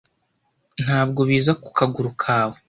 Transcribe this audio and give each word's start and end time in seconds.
ntabwo 0.83 1.19
biza 1.29 1.51
ku 1.61 1.69
kaguru 1.77 2.11
kawe 2.23 2.55